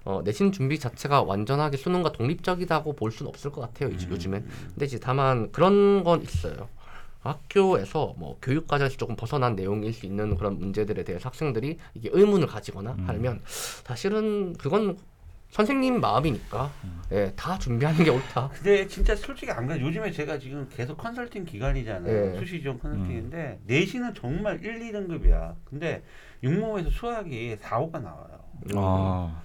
어, 0.07 0.21
내신 0.23 0.53
준비 0.53 0.79
자체가 0.79 1.23
완전하게 1.23 1.75
수능과 1.75 2.13
독립적이다고 2.13 2.93
볼 2.93 3.11
수는 3.11 3.27
없을 3.29 3.51
것 3.51 3.59
같아요 3.59 3.89
음. 3.89 4.07
요즘엔. 4.09 4.47
근데 4.69 4.85
이제 4.85 4.99
다만 4.99 5.51
그런 5.51 6.05
건 6.05 6.21
있어요. 6.21 6.69
학교에서 7.19 8.13
뭐 8.17 8.37
교육 8.41 8.69
과정에서 8.69 8.95
조금 8.95 9.17
벗어난 9.17 9.57
내용일 9.57 9.91
수 9.91 10.05
있는 10.05 10.37
그런 10.37 10.59
문제들에 10.59 11.03
대해서 11.03 11.27
학생들이 11.27 11.77
이게 11.93 12.09
의문을 12.13 12.47
가지거나 12.47 12.93
음. 12.93 13.09
하면 13.09 13.41
사실은 13.45 14.53
그건 14.53 14.97
선생님 15.49 15.99
마음이니까 15.99 16.71
예, 17.11 17.33
다 17.35 17.57
준비하는 17.59 18.05
게 18.05 18.09
옳다. 18.09 18.49
근데 18.55 18.87
진짜 18.87 19.13
솔직히 19.13 19.51
안 19.51 19.67
그래. 19.67 19.81
요즘에 19.81 20.11
제가 20.11 20.39
지금 20.39 20.69
계속 20.73 20.95
컨설팅 20.97 21.43
기간이잖아요. 21.43 22.31
네. 22.31 22.39
수시 22.39 22.61
지원 22.61 22.77
음. 22.77 22.79
컨설팅인데 22.79 23.59
내신은 23.65 24.13
정말 24.13 24.63
1, 24.63 24.79
2등급이야. 24.79 25.55
근데 25.65 26.01
육모에서 26.43 26.89
수학이 26.91 27.57
4, 27.59 27.79
5가 27.79 28.01
나와요. 28.01 28.39
아, 28.75 29.41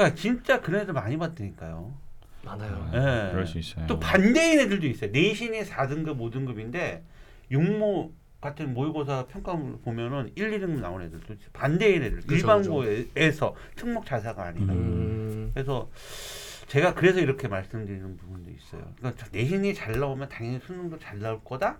그러니까 0.00 0.14
진짜 0.14 0.60
그런 0.62 0.80
애들 0.80 0.94
많이 0.94 1.18
봤다니까요. 1.18 1.94
많아요. 2.42 2.90
예. 2.94 3.32
그럴 3.32 3.46
수 3.46 3.58
있어요. 3.58 3.86
또 3.86 4.00
반대인 4.00 4.60
애들도 4.60 4.86
있어요. 4.86 5.10
내신이 5.10 5.60
4등급, 5.60 6.18
5등급인데 6.18 7.02
육모 7.50 8.12
같은 8.40 8.72
모의고사 8.72 9.26
평가를 9.26 9.80
보면은 9.84 10.32
1, 10.34 10.50
2등급 10.52 10.80
나온 10.80 11.02
애들도 11.02 11.34
있어요. 11.34 11.50
반대인 11.52 12.02
애들. 12.02 12.20
그죠, 12.22 12.34
일반고에서 12.34 13.54
특목 13.76 14.06
자사가 14.06 14.44
아니라. 14.44 14.72
음, 14.72 15.50
그래서 15.52 15.90
제가 16.68 16.94
그래서 16.94 17.20
이렇게 17.20 17.46
말씀드리는 17.48 18.16
부분도 18.16 18.50
있어요. 18.50 18.90
그러니까 18.96 19.26
내신이 19.32 19.74
잘 19.74 20.00
나오면 20.00 20.30
당연히 20.30 20.60
수능도 20.60 20.98
잘 20.98 21.18
나올 21.18 21.44
거다. 21.44 21.78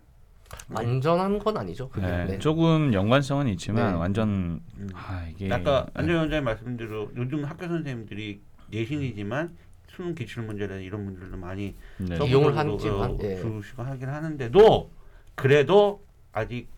완전한 0.68 1.38
건 1.38 1.56
아니죠. 1.56 1.88
그게. 1.88 2.06
네, 2.06 2.24
네. 2.24 2.38
조금 2.38 2.92
연관성은 2.92 3.48
있지만 3.48 3.92
네. 3.94 3.98
완전 3.98 4.60
음. 4.76 4.88
아 4.94 5.26
이게 5.30 5.52
아까 5.52 5.86
네. 5.86 5.90
안전 5.94 6.16
원장님 6.16 6.44
말씀대로 6.44 7.10
요즘 7.16 7.44
학교 7.44 7.66
선생님들이 7.66 8.40
내신이지만 8.70 9.56
수능 9.88 10.14
기출 10.14 10.44
문제나 10.44 10.76
이런 10.76 11.04
문제들도 11.04 11.36
많이 11.36 11.74
네. 11.98 12.16
좀- 12.16 12.28
이용을 12.28 12.56
하지만, 12.56 13.10
어, 13.12 13.18
예. 13.22 13.36
주시고 13.36 13.82
하긴 13.82 14.08
하는데도 14.08 14.90
그래도 15.34 16.02
아직 16.32 16.68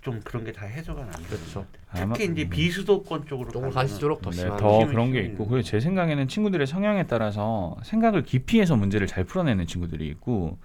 좀 0.00 0.20
그런 0.24 0.44
게 0.44 0.52
다 0.52 0.66
해소가 0.66 1.02
안 1.02 1.10
되는 1.10 1.26
그렇죠. 1.26 1.66
특히 1.94 2.24
이제 2.32 2.48
비수도권 2.48 3.26
쪽으로 3.26 3.50
조금 3.52 3.70
갈수록 3.70 4.20
더 4.22 4.30
네, 4.30 4.36
심한. 4.36 4.56
더 4.58 4.86
그런 4.86 5.12
게. 5.12 5.20
있고 5.22 5.46
그리고 5.46 5.62
제 5.62 5.78
생각에는 5.80 6.26
친구들의 6.28 6.66
성향에 6.66 7.06
따라서 7.06 7.76
생각을 7.84 8.22
깊이 8.22 8.60
해서 8.60 8.76
문제를 8.76 9.06
잘 9.06 9.24
풀어내는 9.24 9.66
친구들이 9.66 10.06
있고 10.08 10.58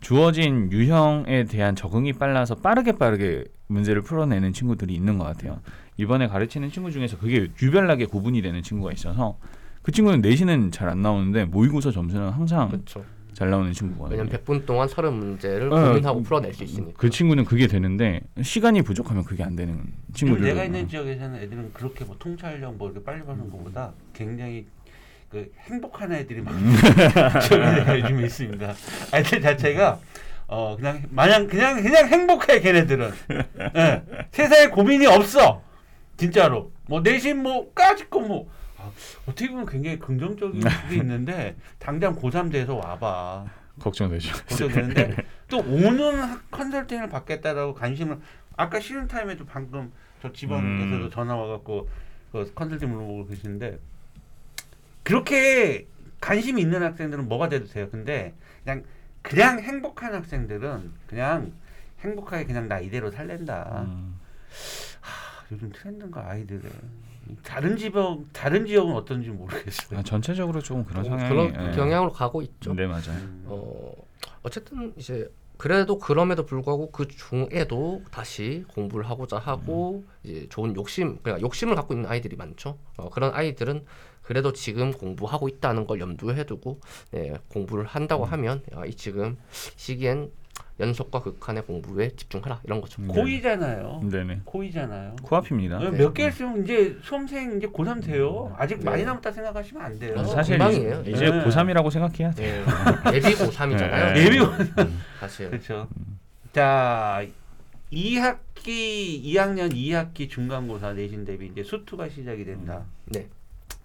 주어진 0.00 0.70
유형에 0.72 1.44
대한 1.44 1.74
적응이 1.74 2.14
빨라서 2.14 2.54
빠르게 2.56 2.92
빠르게 2.92 3.44
문제를 3.66 4.02
풀어내는 4.02 4.52
친구들이 4.52 4.94
있는 4.94 5.18
것 5.18 5.24
같아요. 5.24 5.60
이번에 5.96 6.28
가르치는 6.28 6.70
친구 6.70 6.90
중에서 6.90 7.18
그게 7.18 7.48
유별나게 7.60 8.06
구분이 8.06 8.40
되는 8.42 8.62
친구가 8.62 8.92
있어서 8.92 9.38
그 9.82 9.92
친구는 9.92 10.20
내신은 10.20 10.70
잘 10.70 10.88
안 10.88 11.02
나오는데 11.02 11.44
모의고사 11.46 11.90
점수는 11.90 12.30
항상 12.30 12.68
그렇죠. 12.68 13.04
잘 13.32 13.50
나오는 13.50 13.72
친구거든요. 13.72 14.18
왜냐면 14.18 14.32
100분 14.40 14.66
동안 14.66 14.88
서른 14.88 15.12
문제를 15.14 15.68
네, 15.68 15.74
고민하고 15.88 16.18
그- 16.18 16.24
풀어낼 16.24 16.52
수 16.54 16.64
있으니까. 16.64 16.92
그 16.96 17.10
친구는 17.10 17.44
그게 17.44 17.66
되는데 17.66 18.20
시간이 18.42 18.82
부족하면 18.82 19.24
그게 19.24 19.44
안 19.44 19.54
되는 19.54 19.80
친구들. 20.12 20.44
내가 20.44 20.64
있는 20.64 20.88
지역에서는 20.88 21.38
애들은 21.42 21.72
그렇게 21.72 22.04
뭐 22.04 22.16
통찰력 22.18 22.76
뭐 22.76 22.90
이렇게 22.90 23.04
빨리 23.04 23.22
받는 23.24 23.50
것보다 23.50 23.92
굉장히 24.12 24.66
그 25.28 25.50
행복한 25.60 26.10
지역에 27.42 28.00
요즘에 28.00 28.22
있습니다. 28.26 28.74
애들 29.14 29.40
자체가 29.42 29.98
어 30.46 30.74
그냥 30.76 31.02
마냥 31.10 31.46
그냥 31.46 31.82
그냥 31.82 32.08
행복해 32.08 32.60
걔네들은. 32.60 33.10
예. 33.76 34.02
세상에 34.30 34.68
고민이 34.68 35.06
없어. 35.06 35.62
진짜로. 36.16 36.72
뭐 36.86 37.00
내신 37.00 37.42
뭐 37.42 37.70
까짓거 37.74 38.20
뭐 38.20 38.48
아, 38.78 38.90
어떻게 39.26 39.50
보면 39.50 39.66
굉장히 39.66 39.98
긍정적인 39.98 40.62
게 40.88 40.94
있는데 40.96 41.56
당장 41.78 42.16
고3 42.16 42.50
돼서 42.50 42.76
와봐. 42.76 43.44
걱정되죠. 43.80 44.32
걱정되는데 44.48 45.16
또 45.48 45.58
오는 45.58 46.20
학- 46.20 46.50
컨설팅을 46.50 47.08
받겠다라고 47.10 47.74
관심을 47.74 48.18
아까 48.56 48.80
쉬는 48.80 49.06
타임에도 49.06 49.44
방금 49.44 49.92
저 50.22 50.32
지방에서도 50.32 51.04
음. 51.04 51.10
전화 51.12 51.36
와갖고 51.36 51.88
그 52.32 52.50
컨설팅 52.54 52.90
물어보고 52.90 53.26
계시는데 53.26 53.78
그렇게 55.08 55.86
관심이 56.20 56.60
있는 56.60 56.82
학생들은 56.82 57.28
뭐가 57.28 57.48
돼도 57.48 57.66
돼요. 57.68 57.88
근데 57.90 58.34
그냥 58.62 58.84
그냥 59.22 59.58
행복한 59.58 60.12
학생들은 60.12 60.92
그냥 61.06 61.50
행복하게 62.00 62.44
그냥 62.44 62.68
나 62.68 62.78
이대로 62.78 63.10
살랜다. 63.10 63.86
음. 63.88 64.20
하, 65.00 65.46
요즘 65.50 65.72
트렌드인가 65.72 66.28
아이들의 66.28 66.70
다른 67.42 67.78
지역 67.78 68.26
다른 68.34 68.66
지역은 68.66 68.94
어떤지 68.94 69.30
모르겠어요. 69.30 69.98
아, 69.98 70.02
전체적으로 70.02 70.60
조금 70.60 70.84
그런 70.84 71.06
어, 71.06 71.08
성향이 71.08 71.28
그런 71.30 71.72
예. 71.72 71.74
경향으로 71.74 72.12
가고 72.12 72.42
있죠. 72.42 72.74
네 72.74 72.86
맞아요. 72.86 73.16
음. 73.16 73.44
어, 73.46 73.90
어쨌든 74.42 74.92
이제 74.98 75.26
그래도 75.58 75.98
그럼에도 75.98 76.46
불구하고 76.46 76.92
그 76.92 77.08
중에도 77.08 78.02
다시 78.12 78.64
공부를 78.68 79.10
하고자 79.10 79.38
하고 79.38 80.04
이제 80.22 80.46
좋은 80.48 80.74
욕심, 80.76 81.18
그러니까 81.20 81.44
욕심을 81.44 81.74
갖고 81.74 81.94
있는 81.94 82.08
아이들이 82.08 82.36
많죠. 82.36 82.78
어, 82.96 83.10
그런 83.10 83.34
아이들은 83.34 83.84
그래도 84.22 84.52
지금 84.52 84.92
공부하고 84.92 85.48
있다는 85.48 85.86
걸 85.86 86.00
염두에 86.00 86.44
두고 86.44 86.80
네, 87.10 87.34
공부를 87.48 87.86
한다고 87.86 88.24
하면 88.24 88.62
아, 88.72 88.86
이 88.86 88.94
지금 88.94 89.36
시기엔 89.76 90.30
연속과 90.80 91.22
극한의 91.22 91.64
공부에 91.64 92.10
집중하라 92.10 92.60
이런 92.64 92.80
거죠. 92.80 93.02
음. 93.02 93.08
고이잖아요. 93.08 94.00
네네. 94.10 94.42
고이잖아요. 94.44 95.16
코앞입니다. 95.22 95.78
네. 95.78 95.90
몇개 95.90 96.28
있으면 96.28 96.62
이제 96.62 96.96
수험생 97.02 97.56
이제 97.56 97.66
고3 97.66 98.04
돼요. 98.04 98.54
아직 98.56 98.78
네. 98.78 98.84
많이 98.84 99.04
남았다 99.04 99.32
생각하시면 99.32 99.82
안 99.82 99.98
돼요. 99.98 100.24
사실 100.24 100.56
금방이에요. 100.56 101.02
이제, 101.06 101.30
네. 101.30 101.44
고3이라고 101.44 101.90
생각해야 101.90 102.30
돼. 102.30 102.64
네, 102.64 103.14
예비 103.14 103.26
고3이잖아요. 103.34 104.14
네. 104.14 104.24
예비 104.24 104.38
사실 105.18 105.50
그렇죠. 105.50 105.88
자, 106.52 107.24
2학기 107.92 109.22
2학년 109.24 109.72
2학기 109.72 110.28
중간고사 110.28 110.92
내신 110.92 111.24
대비 111.24 111.46
이제 111.46 111.62
수투가 111.64 112.08
시작이 112.08 112.44
된다. 112.44 112.84
네. 113.06 113.26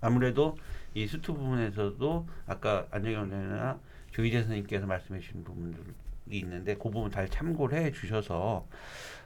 아무래도 0.02 0.58
이 0.94 1.08
수투 1.08 1.34
부분에서도 1.34 2.28
아까 2.46 2.86
안정현 2.92 3.20
원장이나 3.22 3.80
조희재 4.12 4.42
선생님께서 4.42 4.86
말씀해 4.86 5.20
주신 5.22 5.44
부분들이 5.44 5.84
있는데 6.30 6.76
그 6.76 6.90
부분 6.90 7.12
잘 7.12 7.30
참고를 7.30 7.78
해 7.78 7.92
주셔서 7.92 8.68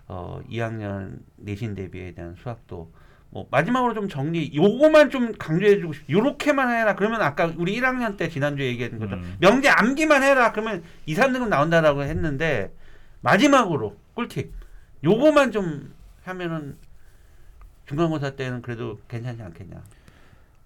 어 0.08 0.42
2학년 0.50 1.20
내신 1.36 1.76
대비에 1.76 2.14
대한 2.14 2.36
수학도 2.36 2.92
뭐 3.30 3.48
마지막으로 3.52 3.94
좀 3.94 4.08
정리 4.08 4.52
요거만 4.56 5.10
좀 5.10 5.34
강조해 5.34 5.80
주고 5.80 5.94
싶. 5.94 6.10
요렇게만 6.10 6.70
해라. 6.70 6.96
그러면 6.96 7.22
아까 7.22 7.54
우리 7.58 7.80
1학년 7.80 8.18
때 8.18 8.30
지난주에 8.30 8.68
얘기했던 8.68 9.00
것처럼 9.00 9.24
음. 9.24 9.36
명제 9.40 9.70
암기만 9.70 10.24
해라. 10.24 10.52
그러면 10.54 10.84
2, 11.06 11.16
3등급 11.16 11.50
나온다라고 11.50 12.04
했는데 12.04 12.74
마지막으로 13.22 13.98
꿀팁. 14.14 14.52
요거만 15.04 15.52
좀 15.52 15.94
하면은 16.24 16.78
중간고사 17.86 18.32
때는 18.32 18.62
그래도 18.62 19.00
괜찮지 19.08 19.42
않겠냐. 19.42 19.82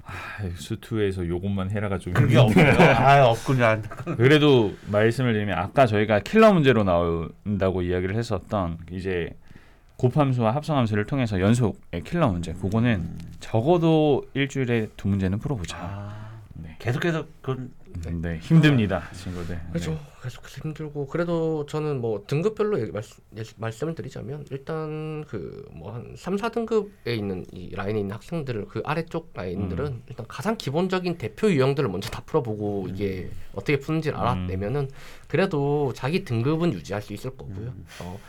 아, 0.04 0.12
수투에서 0.56 1.28
요것만 1.28 1.72
해라가 1.72 1.98
좀 1.98 2.14
그게 2.14 2.38
없어요. 2.38 2.72
아 2.98 3.26
없구나. 3.28 3.82
그래도 4.18 4.74
말씀을 4.92 5.34
드리면 5.34 5.58
아까 5.58 5.86
저희가 5.86 6.20
킬러 6.20 6.54
문제로 6.54 6.84
나온다고 6.84 7.82
이야기를 7.82 8.16
했었던 8.16 8.78
이제 8.92 9.30
곱함수와 9.98 10.56
합성함수를 10.56 11.06
통해서 11.06 11.40
연속의 11.40 12.02
킬러 12.04 12.30
문제 12.30 12.54
그거는 12.54 13.08
적어도 13.40 14.26
일주일에 14.34 14.88
두 14.98 15.08
문제는 15.08 15.38
풀어보자. 15.40 15.78
아, 15.80 16.32
네. 16.56 16.76
계속해서 16.80 17.26
그건 17.42 17.72
네, 18.22 18.38
힘듭니다, 18.40 19.10
친구들. 19.14 19.60
그렇죠. 19.70 19.92
네. 19.92 20.00
계속해서 20.24 20.62
힘들고 20.62 21.08
그래도 21.08 21.66
저는 21.66 22.00
뭐 22.02 22.24
등급별로 22.28 22.80
얘기, 22.80 22.92
말씀, 22.92 23.24
예- 23.38 23.44
말씀을 23.58 23.96
드리자면 23.96 24.46
일단 24.52 25.24
그 25.28 25.66
뭐 25.74 25.92
한 25.92 26.14
3, 26.18 26.36
4등급에 26.38 27.08
있는 27.18 27.46
이 27.52 27.74
라인에 27.76 28.00
있는 28.00 28.14
학생들을 28.16 28.66
그 28.68 28.82
아래쪽 28.86 29.32
라인들은 29.34 29.86
음. 29.88 30.04
일단 30.08 30.26
가장 30.28 30.58
기본적인 30.58 31.18
대표 31.18 31.52
유형들을 31.52 31.90
먼저 31.90 32.10
다 32.10 32.22
풀어보고 32.26 32.88
이게 32.90 33.30
어떻게 33.54 33.80
푸는지를 33.80 34.18
알아내면은 34.18 34.90
그래도 35.28 35.92
자기 35.96 36.24
등급은 36.24 36.74
유지할 36.74 37.02
수 37.02 37.14
있을 37.14 37.32
거고요. 37.32 37.68
음. 37.70 37.86
어, 38.02 38.20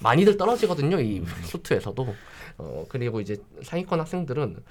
많이들 0.00 0.36
떨어지거든요 0.36 1.00
이 1.00 1.24
수투에서도. 1.44 2.14
어 2.58 2.86
그리고 2.88 3.20
이제 3.20 3.36
상위권 3.62 3.98
학생들은 3.98 4.62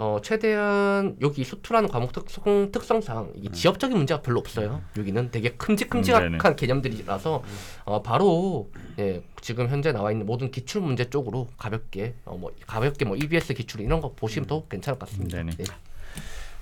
어 0.00 0.18
최대한 0.22 1.14
여기 1.20 1.44
수투라는 1.44 1.90
과목 1.90 2.12
특성 2.14 2.72
특성상 2.72 3.34
이 3.36 3.50
지역적인 3.50 3.94
문제가 3.98 4.22
별로 4.22 4.40
없어요. 4.40 4.80
여기는 4.96 5.30
되게 5.30 5.50
큼직큼직한 5.50 6.22
음, 6.24 6.38
네네. 6.38 6.56
개념들이라서 6.56 7.42
어 7.84 8.00
바로 8.02 8.70
예 8.98 9.22
지금 9.42 9.68
현재 9.68 9.92
나와 9.92 10.10
있는 10.10 10.24
모든 10.24 10.50
기출 10.50 10.80
문제 10.80 11.10
쪽으로 11.10 11.48
가볍게 11.58 12.14
어 12.24 12.34
뭐 12.34 12.50
가볍게 12.66 13.04
뭐 13.04 13.14
EBS 13.14 13.52
기출 13.52 13.82
이런 13.82 14.00
거 14.00 14.14
보시면 14.14 14.46
더 14.46 14.66
괜찮을 14.68 14.98
것 14.98 15.06
같습니다. 15.10 15.36
네네. 15.36 15.50
네. 15.50 15.64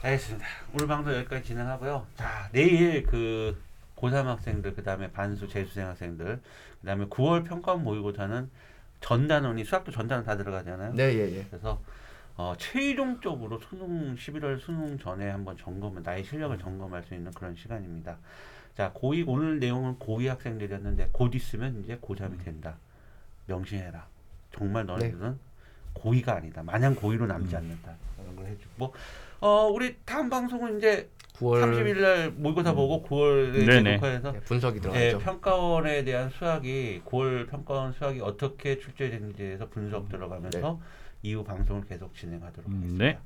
알겠습니다. 0.03 0.45
오늘 0.75 0.89
방송 0.89 1.15
여기까지 1.15 1.45
진행하고요. 1.45 2.07
자, 2.17 2.49
내일 2.51 3.05
그 3.05 3.57
고3 3.95 4.25
학생들, 4.25 4.75
그 4.75 4.83
다음에 4.83 5.13
반수 5.13 5.47
재수생 5.47 5.87
학생들, 5.87 6.41
그 6.81 6.87
다음에 6.87 7.05
9월 7.07 7.45
평가원 7.45 7.85
모의고사는 7.85 8.51
전단원이 9.01 9.65
수학도 9.65 9.93
전단원 9.93 10.25
다 10.27 10.37
들어가잖아요. 10.37 10.95
네, 10.95 11.15
예, 11.15 11.37
예. 11.39 11.47
그래서 11.49 11.81
어, 12.39 12.55
최종적으로 12.57 13.59
수능 13.59 14.15
11월 14.15 14.61
수능 14.61 14.97
전에 14.97 15.29
한번 15.29 15.57
점검을 15.57 16.05
나의 16.05 16.23
실력을 16.23 16.57
점검할 16.57 17.03
수 17.03 17.15
있는 17.15 17.33
그런 17.33 17.57
시간입니다. 17.57 18.17
자, 18.77 18.93
고2 18.93 19.25
오늘 19.27 19.59
내용은 19.59 19.99
고2 19.99 20.29
학생들이었는데 20.29 21.09
곧 21.11 21.35
있으면 21.35 21.83
이제 21.83 21.99
고3이 21.99 22.45
된다. 22.45 22.77
명심해라. 23.47 24.07
정말 24.53 24.87
너네들은 24.87 25.37
고2가 25.95 26.37
아니다. 26.37 26.63
마냥 26.63 26.95
고2로 26.95 27.27
남지 27.27 27.57
않는다. 27.57 27.97
이런 28.23 28.37
걸 28.37 28.47
해주고 28.47 28.95
어, 29.41 29.67
우리 29.67 29.97
다음 30.05 30.31
방송은 30.31 30.79
이제 30.79 31.11
9월 31.39 31.63
30일 31.65 32.01
날 32.01 32.31
모의고사 32.31 32.73
보고 32.73 33.05
9월에 33.05 33.67
네네. 33.67 33.95
녹화해서 33.95 34.31
네, 34.31 34.41
분석이 34.41 34.77
예, 34.77 34.81
들어가죠. 34.81 35.19
평가원에 35.19 36.05
대한 36.05 36.31
수학이 36.31 37.03
9월 37.05 37.49
평가원 37.49 37.93
수학이 37.95 38.21
어떻게 38.21 38.79
출제되는지에서 38.79 39.69
분석 39.71 40.09
들어가면서 40.09 40.81
이후 41.23 41.45
방송을 41.45 41.85
계속 41.87 42.15
진행하도록 42.15 42.69
음, 42.71 42.77
하겠습니다. 42.77 43.05
네. 43.05 43.19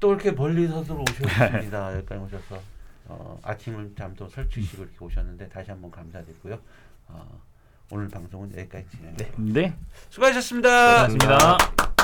또 0.00 0.12
이렇게 0.12 0.32
멀리서도 0.32 1.00
오셨습니다. 1.00 1.96
여기까지 1.96 2.22
오셔서 2.22 2.60
어, 3.06 3.38
아침을 3.42 3.94
잠도 3.96 4.28
설치시고 4.28 4.84
이렇게 4.84 5.04
오셨는데 5.04 5.48
다시 5.48 5.70
한번 5.70 5.90
감사드리고요. 5.90 6.58
어, 7.08 7.40
오늘 7.90 8.08
방송은 8.08 8.56
여기까지 8.56 8.86
진행. 8.90 9.16
네. 9.16 9.32
네. 9.36 9.76
수고하셨습니다. 10.10 11.06
고맙습니다. 11.06 12.03